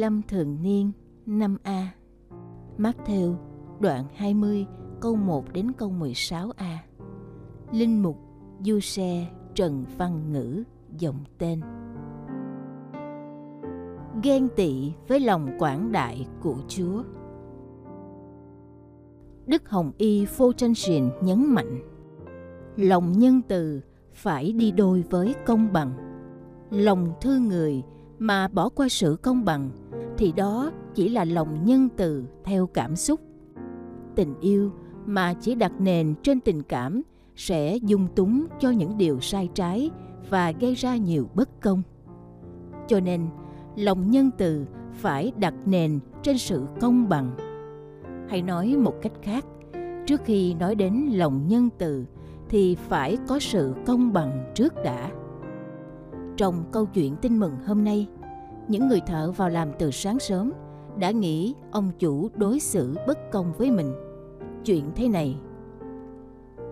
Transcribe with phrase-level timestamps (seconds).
[0.00, 0.92] Lâm thường niên
[1.26, 1.84] 5A
[2.78, 3.34] Matthew
[3.80, 4.66] đoạn 20
[5.00, 6.76] câu 1 đến câu 16A
[7.72, 8.16] Linh mục,
[8.60, 10.62] Du Xe, Trần Văn Ngữ,
[10.98, 11.60] dòng tên.
[14.22, 17.02] Ghen tị với lòng quảng đại của Chúa.
[19.46, 21.80] Đức Hồng Y Phô Tranh Sìn nhấn mạnh,
[22.76, 23.80] Lòng nhân từ
[24.12, 25.92] phải đi đôi với công bằng.
[26.70, 27.82] Lòng thương người
[28.20, 29.70] mà bỏ qua sự công bằng
[30.18, 33.20] thì đó chỉ là lòng nhân từ theo cảm xúc.
[34.14, 34.72] Tình yêu
[35.06, 37.02] mà chỉ đặt nền trên tình cảm
[37.36, 39.90] sẽ dung túng cho những điều sai trái
[40.30, 41.82] và gây ra nhiều bất công.
[42.88, 43.26] Cho nên
[43.76, 47.30] lòng nhân từ phải đặt nền trên sự công bằng.
[48.28, 49.44] Hay nói một cách khác
[50.06, 52.04] trước khi nói đến lòng nhân từ
[52.48, 55.10] thì phải có sự công bằng trước đã.
[56.36, 58.08] Trong câu chuyện tin mừng hôm nay,
[58.70, 60.52] những người thợ vào làm từ sáng sớm
[60.98, 63.94] đã nghĩ ông chủ đối xử bất công với mình.
[64.64, 65.36] Chuyện thế này,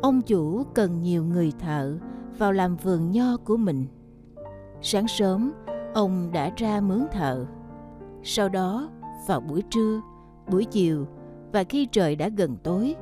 [0.03, 1.99] ông chủ cần nhiều người thợ
[2.39, 3.87] vào làm vườn nho của mình.
[4.83, 5.53] Sáng sớm,
[5.95, 7.47] ông đã ra mướn thợ.
[8.23, 8.91] Sau đó,
[9.27, 10.01] vào buổi trưa,
[10.51, 11.07] buổi chiều
[11.53, 12.95] và khi trời đã gần tối,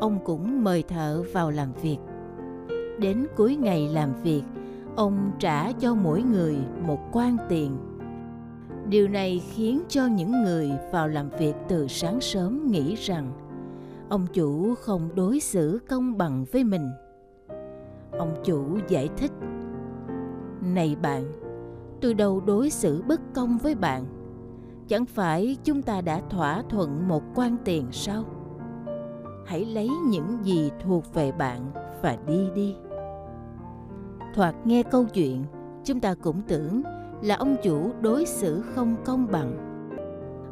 [0.00, 1.98] ông cũng mời thợ vào làm việc.
[2.98, 4.42] Đến cuối ngày làm việc,
[4.96, 7.76] ông trả cho mỗi người một quan tiền
[8.88, 13.32] điều này khiến cho những người vào làm việc từ sáng sớm nghĩ rằng
[14.08, 16.90] ông chủ không đối xử công bằng với mình.
[18.18, 19.32] Ông chủ giải thích,
[20.60, 21.32] này bạn,
[22.00, 24.04] tôi đâu đối xử bất công với bạn.
[24.88, 28.24] Chẳng phải chúng ta đã thỏa thuận một quan tiền sao?
[29.46, 31.70] Hãy lấy những gì thuộc về bạn
[32.02, 32.76] và đi đi.
[34.34, 35.44] Thoạt nghe câu chuyện,
[35.84, 36.82] chúng ta cũng tưởng
[37.22, 39.64] là ông chủ đối xử không công bằng.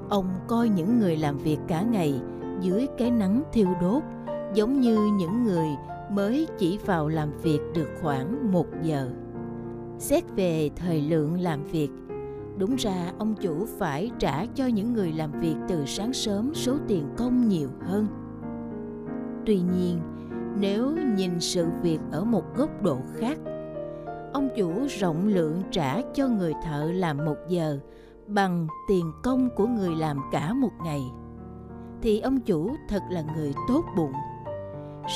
[0.08, 2.20] Ông coi những người làm việc cả ngày
[2.60, 4.02] dưới cái nắng thiêu đốt,
[4.54, 5.68] giống như những người
[6.10, 9.10] mới chỉ vào làm việc được khoảng một giờ.
[9.98, 11.90] Xét về thời lượng làm việc,
[12.58, 16.76] đúng ra ông chủ phải trả cho những người làm việc từ sáng sớm số
[16.88, 18.06] tiền công nhiều hơn.
[19.46, 20.00] Tuy nhiên,
[20.60, 23.38] nếu nhìn sự việc ở một góc độ khác
[24.36, 27.78] ông chủ rộng lượng trả cho người thợ làm một giờ
[28.26, 31.02] bằng tiền công của người làm cả một ngày.
[32.02, 34.12] Thì ông chủ thật là người tốt bụng.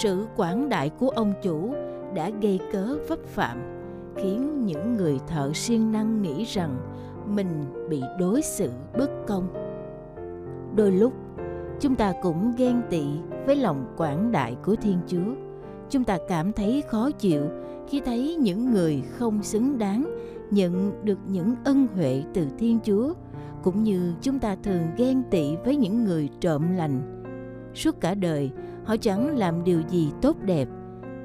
[0.02, 1.74] Sự quảng đại của ông chủ
[2.14, 3.58] đã gây cớ vấp phạm,
[4.16, 6.78] khiến những người thợ siêng năng nghĩ rằng
[7.26, 9.48] mình bị đối xử bất công.
[10.76, 11.12] Đôi lúc,
[11.80, 13.04] chúng ta cũng ghen tị
[13.46, 15.34] với lòng quảng đại của thiên chúa.
[15.90, 17.42] Chúng ta cảm thấy khó chịu
[17.90, 20.16] khi thấy những người không xứng đáng
[20.50, 23.14] nhận được những ân huệ từ Thiên Chúa,
[23.62, 27.22] cũng như chúng ta thường ghen tị với những người trộm lành.
[27.74, 28.50] Suốt cả đời,
[28.84, 30.68] họ chẳng làm điều gì tốt đẹp,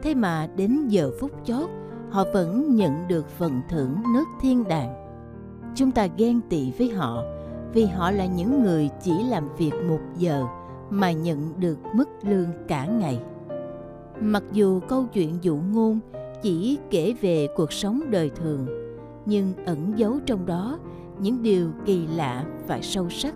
[0.02, 1.70] thế mà đến giờ phút chót,
[2.10, 4.94] họ vẫn nhận được phần thưởng nước thiên đàng.
[5.76, 7.24] Chúng ta ghen tị với họ
[7.74, 10.44] vì họ là những người chỉ làm việc một giờ
[10.90, 13.20] mà nhận được mức lương cả ngày.
[14.20, 16.00] Mặc dù câu chuyện dụ ngôn
[16.46, 18.68] chỉ kể về cuộc sống đời thường,
[19.26, 20.80] nhưng ẩn giấu trong đó
[21.20, 23.34] những điều kỳ lạ và sâu sắc.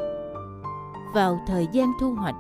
[1.13, 2.35] Vào thời gian thu hoạch,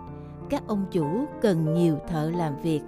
[0.49, 2.81] các ông chủ cần nhiều thợ làm việc,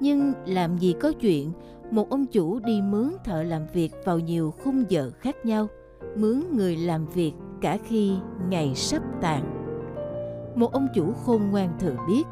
[0.00, 1.52] nhưng làm gì có chuyện,
[1.90, 5.66] một ông chủ đi mướn thợ làm việc vào nhiều khung giờ khác nhau,
[6.16, 8.12] mướn người làm việc cả khi
[8.48, 9.44] ngày sắp tàn.
[10.54, 12.24] Một ông chủ khôn ngoan thừa biết,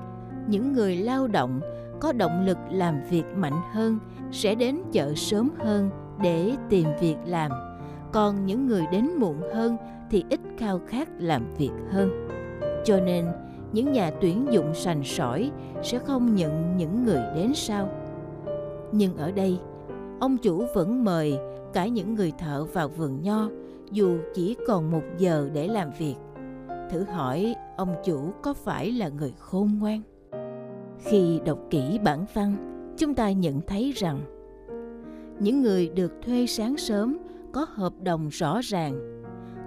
[0.49, 1.61] những người lao động
[2.01, 3.99] có động lực làm việc mạnh hơn,
[4.33, 5.91] sẽ đến chợ sớm hơn
[6.23, 7.51] để tìm việc làm.
[8.13, 9.77] Còn những người đến muộn hơn
[10.11, 12.29] thì ít khao khát làm việc hơn.
[12.85, 13.27] Cho nên,
[13.73, 15.51] những nhà tuyển dụng sành sỏi
[15.83, 17.89] sẽ không nhận những người đến sau.
[18.93, 19.59] Nhưng ở đây,
[20.21, 21.39] ông chủ vẫn mời
[21.73, 23.49] cả những người thợ vào vườn nho,
[23.91, 26.15] dù chỉ còn một giờ để làm việc.
[26.91, 30.03] Thử hỏi ông chủ có phải là người khôn ngoan?
[31.01, 32.57] Khi đọc kỹ bản văn
[32.99, 34.21] chúng ta nhận thấy rằng
[35.41, 37.19] những người được thuê sáng sớm
[37.53, 39.21] có hợp đồng rõ ràng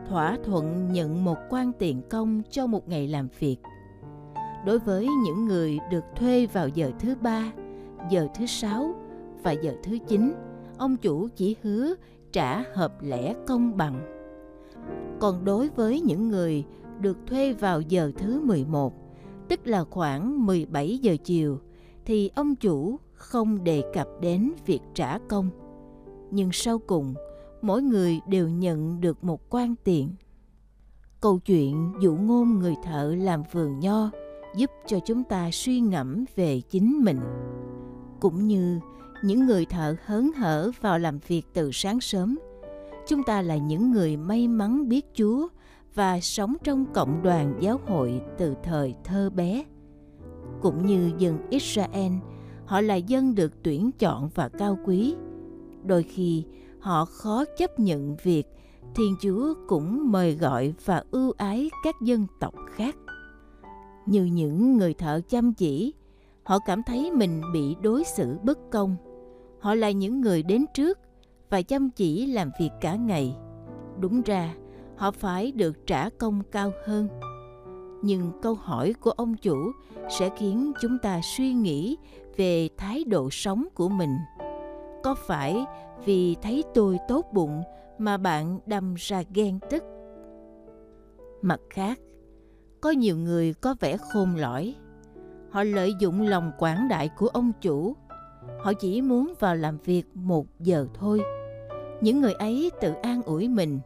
[0.09, 3.57] thỏa thuận nhận một quan tiền công cho một ngày làm việc.
[4.65, 7.51] Đối với những người được thuê vào giờ thứ ba
[8.09, 8.95] giờ thứ sáu
[9.43, 10.33] và giờ thứ chín
[10.77, 11.93] ông chủ chỉ hứa
[12.31, 14.01] trả hợp lẽ công bằng.
[15.19, 16.63] Còn đối với những người
[16.99, 18.93] được thuê vào giờ thứ 11,
[19.53, 21.59] tức là khoảng 17 giờ chiều,
[22.05, 25.49] thì ông chủ không đề cập đến việc trả công.
[26.31, 27.13] Nhưng sau cùng,
[27.61, 30.09] mỗi người đều nhận được một quan tiền.
[31.21, 34.09] Câu chuyện dụ ngôn người thợ làm vườn nho
[34.55, 37.19] giúp cho chúng ta suy ngẫm về chính mình.
[38.19, 38.79] Cũng như
[39.23, 42.39] những người thợ hớn hở vào làm việc từ sáng sớm,
[43.07, 45.47] chúng ta là những người may mắn biết Chúa
[45.95, 49.65] và sống trong cộng đoàn giáo hội từ thời thơ bé.
[50.61, 52.11] Cũng như dân Israel,
[52.65, 55.15] họ là dân được tuyển chọn và cao quý.
[55.85, 56.45] Đôi khi
[56.79, 58.43] họ khó chấp nhận việc
[58.95, 62.95] Thiên Chúa cũng mời gọi và ưu ái các dân tộc khác.
[64.05, 65.93] Như những người thợ chăm chỉ,
[66.43, 68.95] họ cảm thấy mình bị đối xử bất công.
[69.59, 70.99] Họ là những người đến trước
[71.49, 73.35] và chăm chỉ làm việc cả ngày.
[73.99, 74.55] Đúng ra,
[74.97, 77.07] họ phải được trả công cao hơn.
[78.01, 79.71] Nhưng câu hỏi của ông chủ
[80.09, 81.97] sẽ khiến chúng ta suy nghĩ
[82.37, 84.17] về thái độ sống của mình.
[85.03, 85.65] Có phải
[86.05, 87.63] vì thấy tôi tốt bụng
[87.97, 89.83] mà bạn đâm ra ghen tức?
[91.41, 91.99] Mặt khác,
[92.81, 94.75] có nhiều người có vẻ khôn lõi
[95.53, 97.95] họ lợi dụng lòng quảng đại của ông chủ.
[98.59, 101.21] Họ chỉ muốn vào làm việc một giờ thôi.
[102.01, 103.79] Những người ấy tự an ủi mình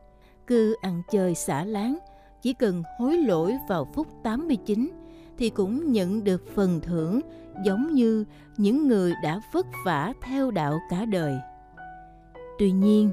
[0.48, 1.98] cứ ăn chơi xả láng,
[2.42, 4.92] chỉ cần hối lỗi vào phút 89
[5.38, 7.22] thì cũng nhận được phần thưởng
[7.66, 8.26] giống như
[8.58, 11.40] những người đã vất vả theo đạo cả đời.
[12.60, 13.12] Tuy nhiên,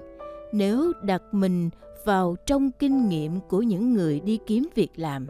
[0.53, 1.71] nếu đặt mình
[2.05, 5.27] vào trong kinh nghiệm của những người đi kiếm việc làm,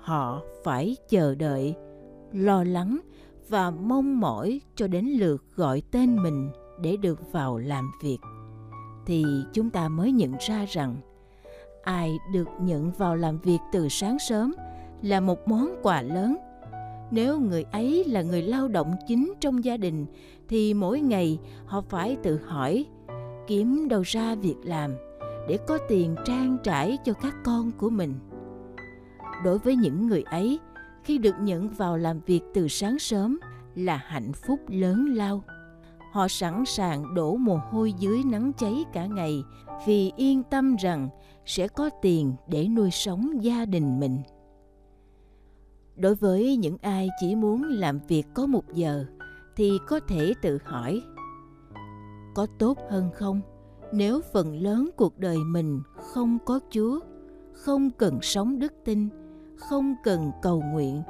[0.00, 1.74] họ phải chờ đợi,
[2.32, 2.98] lo lắng
[3.48, 6.50] và mong mỏi cho đến lượt gọi tên mình
[6.82, 8.18] để được vào làm việc
[9.08, 10.96] thì chúng ta mới nhận ra rằng
[11.88, 14.54] ai được nhận vào làm việc từ sáng sớm
[15.02, 16.36] là một món quà lớn.
[17.10, 20.06] Nếu người ấy là người lao động chính trong gia đình,
[20.48, 22.86] thì mỗi ngày họ phải tự hỏi,
[23.46, 24.94] kiếm đâu ra việc làm
[25.48, 28.14] để có tiền trang trải cho các con của mình?
[29.44, 30.58] Đối với những người ấy,
[31.04, 33.38] khi được nhận vào làm việc từ sáng sớm
[33.74, 35.42] là hạnh phúc lớn lao.
[36.12, 39.42] Họ sẵn sàng đổ mồ hôi dưới nắng cháy cả ngày
[39.86, 41.08] vì yên tâm rằng
[41.48, 44.18] sẽ có tiền để nuôi sống gia đình mình.
[45.96, 49.04] Đối với những ai chỉ muốn làm việc có một giờ,
[49.56, 51.02] thì có thể tự hỏi,
[52.34, 53.40] có tốt hơn không?
[53.92, 57.00] Nếu phần lớn cuộc đời mình không có chúa,
[57.52, 59.08] không cần sống đức tin,
[59.56, 61.02] không cần cầu nguyện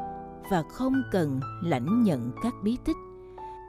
[0.50, 2.96] và không cần lãnh nhận các bí tích,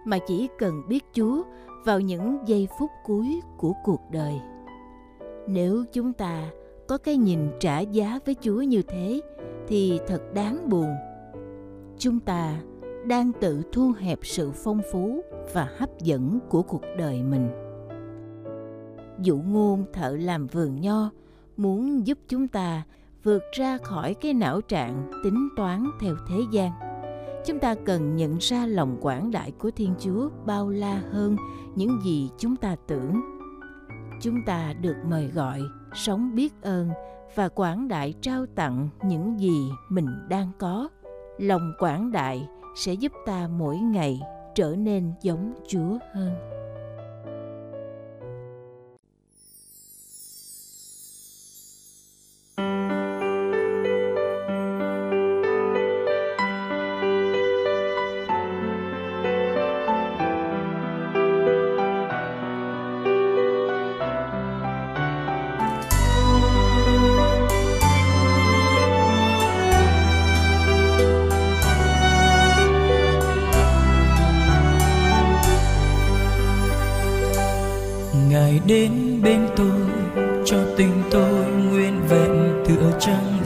[0.06, 1.44] mà chỉ cần biết chúa
[1.86, 4.40] vào những giây phút cuối của cuộc đời.
[5.48, 6.52] Nếu chúng ta
[6.90, 9.22] có cái nhìn trả giá với Chúa như thế
[9.68, 10.96] thì thật đáng buồn.
[11.98, 12.62] Chúng ta
[13.08, 15.22] đang tự thu hẹp sự phong phú
[15.54, 17.50] và hấp dẫn của cuộc đời mình.
[19.20, 21.10] Dụ ngôn thợ làm vườn nho
[21.58, 22.84] muốn giúp chúng ta
[23.24, 26.72] vượt ra khỏi cái não trạng tính toán theo thế gian.
[27.46, 31.36] Chúng ta cần nhận ra lòng quảng đại của Thiên Chúa bao la hơn
[31.76, 33.39] những gì chúng ta tưởng.
[34.22, 35.62] Chúng ta được mời gọi,
[35.94, 36.90] sống biết ơn
[37.36, 40.90] và quảng đại trao tặng những gì mình đang có.
[41.38, 44.22] Lòng quảng đại sẽ giúp ta mỗi ngày
[44.56, 46.36] trở nên giống chúa hơn.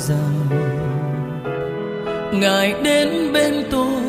[0.07, 0.47] rằng
[2.31, 4.01] ngài đến bên tôi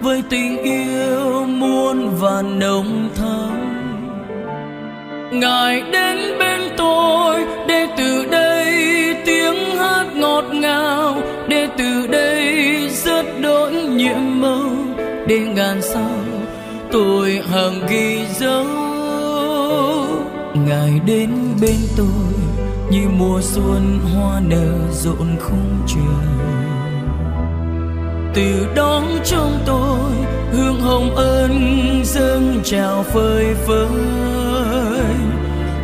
[0.00, 3.50] với tình yêu muôn và nồng thắm.
[5.32, 8.74] Ngài đến bên tôi để từ đây
[9.26, 11.16] tiếng hát ngọt ngào,
[11.48, 14.70] để từ đây rất đỗi nhiệm màu,
[15.26, 16.24] để ngàn sao
[16.92, 18.66] tôi hằng ghi dấu.
[20.66, 22.53] Ngài đến bên tôi
[22.90, 26.28] như mùa xuân hoa nở rộn khung trời.
[28.34, 30.10] Từ đó trong tôi,
[30.52, 33.88] hương hồng ân dâng trào phơi phới.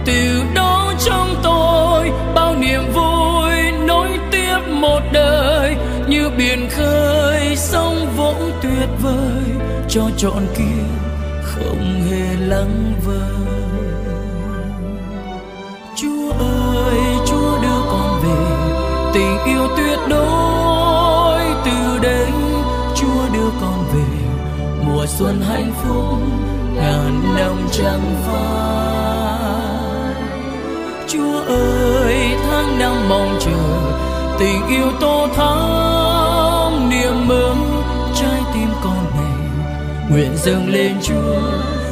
[0.06, 5.76] Từ đó trong tôi, bao niềm vui nối tiếp một đời.
[6.08, 9.44] Như biển khơi sông vỗ tuyệt vời,
[9.88, 10.84] cho trọn kia
[11.42, 13.69] không hề lắng vơi.
[19.46, 21.40] Yêu tuyệt đối.
[21.64, 22.26] Từ đây
[22.96, 24.08] chúa đưa con về
[24.86, 26.18] mùa xuân hạnh phúc,
[26.74, 29.20] ngàn năm trăng phai.
[31.08, 32.16] Chúa ơi,
[32.46, 33.80] tháng năm mong chờ,
[34.38, 37.54] tình yêu tô thắm, niềm mơ
[38.14, 39.30] trái tim con này
[40.10, 41.40] nguyện dâng lên chúa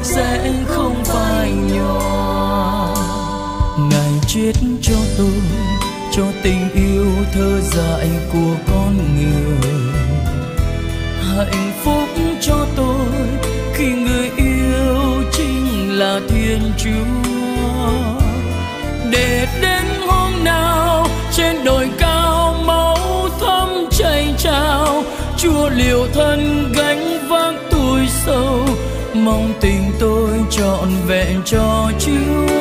[0.03, 2.89] sẽ không phai nhòa.
[3.91, 4.53] ngài chết
[4.83, 5.78] cho tôi
[6.19, 9.71] cho tình yêu thơ dại của con người.
[11.21, 12.09] Hạnh phúc
[12.41, 13.07] cho tôi
[13.75, 18.21] khi người yêu chính là thiên chúa.
[19.11, 25.03] Để đến hôm nào trên đồi cao máu thấm chảy trào,
[25.37, 28.61] chúa liều thân gánh vác tuổi sâu.
[29.15, 32.58] Mong tình tôi trọn vẹn cho chúa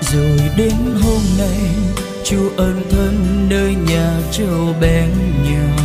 [0.00, 1.70] rồi đến hôm nay,
[2.24, 5.10] chúa ân thân nơi nhà châu bén
[5.44, 5.76] nhau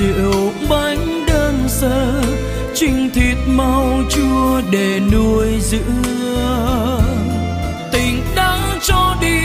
[0.00, 2.22] rượu bánh đơn sơ,
[2.74, 6.02] trinh thịt mau chua để nuôi dưỡng
[7.92, 9.38] tình đã cho đi,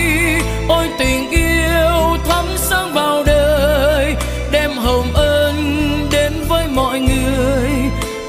[0.67, 4.15] ôi tình yêu thắm sáng vào đời.
[4.51, 5.55] Đem hồng ân
[6.11, 7.69] đến với mọi người,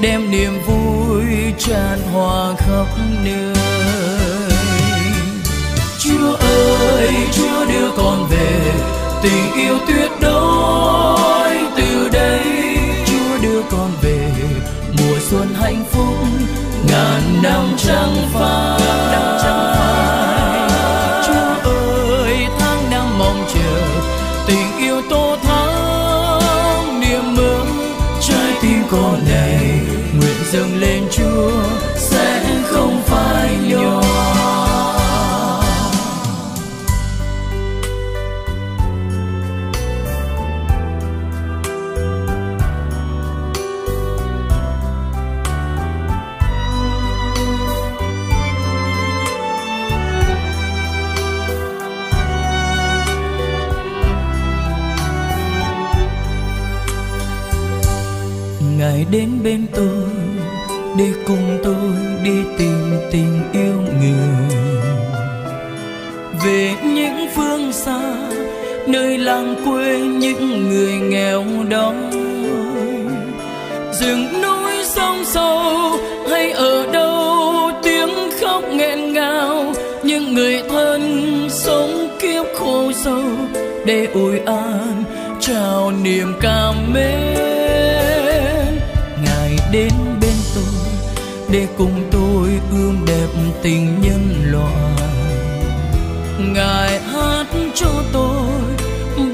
[0.01, 1.25] đem niềm vui
[1.57, 2.87] tràn hòa khắp
[3.23, 3.56] nơi.
[7.07, 8.73] Đây chúa đưa con về,
[9.23, 12.41] tình yêu tuyệt đối từ đây.
[13.05, 14.31] Chúa đưa con về,
[14.97, 16.17] mùa xuân hạnh phúc,
[16.87, 18.76] ngàn năm trăng phai.
[59.17, 60.09] Đến bên tôi,
[60.97, 64.57] đi cùng tôi, đi tìm tình yêu người.
[66.45, 67.99] Về những phương xa,
[68.87, 71.95] nơi làng quê những người nghèo đói.
[73.91, 75.61] Rừng núi sông sâu
[76.29, 79.73] hay ở đâu, tiếng khóc nghẹn ngào.
[80.03, 81.01] Những người thân
[81.49, 83.23] sống kiếp khổ sâu
[83.85, 85.03] để ủi an,
[85.39, 87.46] trao niềm cảm mến
[89.71, 90.63] đến bên tôi
[91.49, 93.27] để cùng tôi ươm đẹp
[93.63, 94.93] tình nhân loại.
[96.39, 97.45] Ngài hát
[97.75, 98.51] cho tôi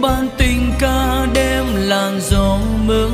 [0.02, 3.12] ban tình ca đem làn gió mới.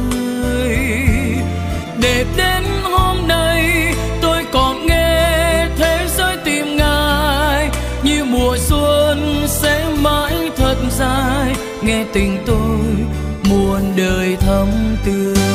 [2.02, 7.70] Để đến hôm nay tôi còn nghe thế giới tìm ngài,
[8.04, 11.56] như mùa xuân sẽ mãi thật dài.
[11.84, 12.80] Nghe tình tôi
[13.50, 14.68] muôn đời thắm
[15.06, 15.49] tươi.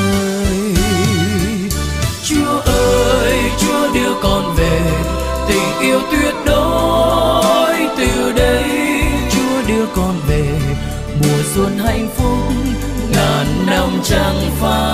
[14.05, 14.94] Chẳng phai.